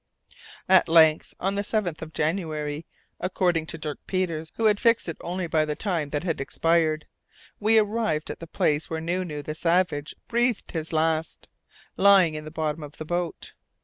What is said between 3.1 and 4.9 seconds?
according to Dirk Peters, who had